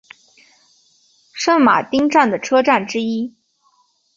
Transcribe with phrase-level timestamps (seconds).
[1.31, 3.35] 圣马丁站的车站之一。